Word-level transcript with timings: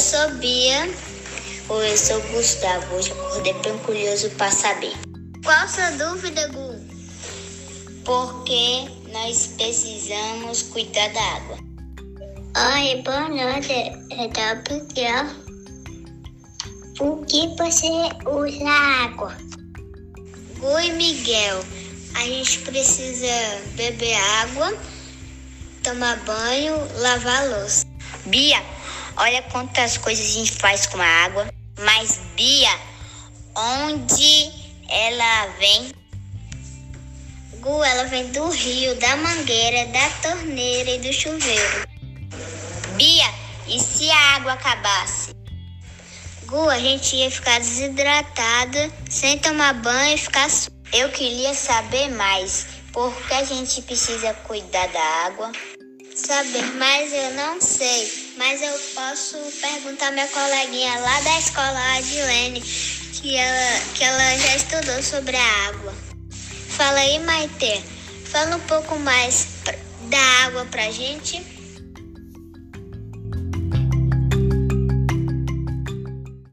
sou 0.00 0.34
Bia. 0.38 0.88
Oi, 1.68 1.92
eu 1.92 1.96
sou 1.96 2.20
Gustavo. 2.32 2.96
Hoje 2.96 3.12
acordei 3.12 3.52
bem 3.52 3.76
curioso 3.80 4.30
para 4.30 4.50
saber. 4.50 4.94
Qual 5.44 5.68
sua 5.68 5.90
dúvida, 5.90 6.48
Gu? 6.48 6.80
Por 8.04 8.42
que 8.44 8.88
nós 9.12 9.48
precisamos 9.58 10.62
cuidar 10.62 11.12
da 11.12 11.22
água? 11.22 11.58
Oi, 12.74 13.02
boa 13.02 13.28
noite. 13.28 13.72
É 13.72 14.28
Gabriel. 14.28 15.26
Por 16.96 17.26
que 17.26 17.46
você 17.58 17.86
usa 18.26 18.70
água? 19.04 19.36
Gu 20.58 20.80
e 20.80 20.92
Miguel, 20.92 21.62
a 22.14 22.20
gente 22.20 22.60
precisa 22.60 23.60
beber 23.74 24.14
água, 24.14 24.74
tomar 25.82 26.16
banho, 26.24 26.76
lavar 27.00 27.48
louça. 27.50 27.86
Bia, 28.26 28.62
olha 29.16 29.42
quantas 29.42 29.96
coisas 29.96 30.24
a 30.24 30.32
gente 30.38 30.52
faz 30.52 30.86
com 30.86 31.00
a 31.00 31.06
água. 31.06 31.48
Mas, 31.78 32.20
Bia, 32.34 32.78
onde 33.56 34.52
ela 34.88 35.46
vem? 35.58 35.92
Gu, 37.60 37.84
ela 37.84 38.04
vem 38.04 38.26
do 38.32 38.48
rio, 38.48 38.94
da 38.96 39.16
mangueira, 39.16 39.86
da 39.86 40.08
torneira 40.22 40.90
e 40.90 40.98
do 40.98 41.12
chuveiro. 41.12 41.88
Bia, 42.96 43.34
e 43.66 43.78
se 43.78 44.10
a 44.10 44.36
água 44.36 44.52
acabasse? 44.52 45.32
Gu, 46.46 46.68
a 46.68 46.78
gente 46.78 47.16
ia 47.16 47.30
ficar 47.30 47.60
desidratada, 47.60 48.90
sem 49.08 49.38
tomar 49.38 49.74
banho 49.74 50.14
e 50.14 50.18
ficar. 50.18 50.48
Eu 50.92 51.10
queria 51.10 51.54
saber 51.54 52.08
mais. 52.10 52.66
Por 52.92 53.14
que 53.26 53.34
a 53.34 53.44
gente 53.44 53.82
precisa 53.82 54.34
cuidar 54.34 54.88
da 54.88 55.02
água? 55.26 55.52
Saber 56.16 56.64
mais 56.74 57.12
eu 57.12 57.34
não 57.34 57.60
sei, 57.60 58.29
mas 58.40 58.62
eu 58.62 58.72
posso 58.94 59.36
perguntar 59.60 60.08
à 60.08 60.12
minha 60.12 60.26
coleguinha 60.28 60.98
lá 61.00 61.20
da 61.20 61.38
escola, 61.38 61.78
a 61.78 61.96
Adilene, 61.98 62.62
que 62.62 63.36
ela, 63.36 63.80
que 63.94 64.02
ela 64.02 64.38
já 64.38 64.56
estudou 64.56 65.02
sobre 65.02 65.36
a 65.36 65.68
água. 65.68 65.92
Fala 66.70 67.00
aí, 67.00 67.18
Maite, 67.18 67.84
fala 68.24 68.56
um 68.56 68.60
pouco 68.60 68.98
mais 68.98 69.46
da 70.08 70.46
água 70.46 70.64
pra 70.64 70.90
gente. 70.90 71.59